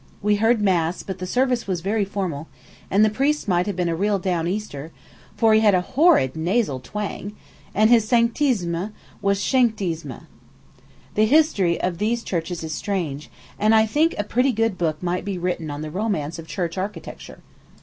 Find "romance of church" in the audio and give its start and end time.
15.91-16.79